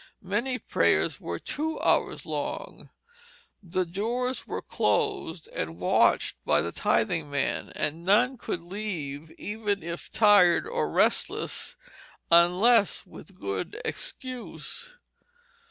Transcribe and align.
Many 0.23 0.57
prayers 0.57 1.21
were 1.21 1.37
two 1.37 1.79
hours 1.79 2.25
long. 2.25 2.89
The 3.61 3.85
doors 3.85 4.47
were 4.47 4.63
closed 4.63 5.47
and 5.49 5.77
watched 5.77 6.37
by 6.43 6.61
the 6.61 6.71
tithing 6.71 7.29
man, 7.29 7.71
and 7.75 8.03
none 8.03 8.39
could 8.39 8.63
leave 8.63 9.29
even 9.37 9.83
if 9.83 10.11
tired 10.11 10.65
or 10.65 10.89
restless 10.89 11.75
unless 12.31 13.05
with 13.05 13.39
good 13.39 13.79
excuse. 13.85 14.93